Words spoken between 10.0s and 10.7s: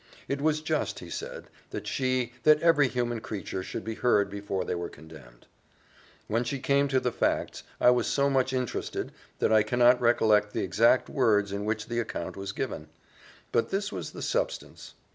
recollect the